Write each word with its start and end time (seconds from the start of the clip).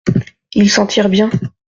Il 0.55 0.67
s’en 0.71 0.87
tire 0.87 1.09
bien. 1.09 1.29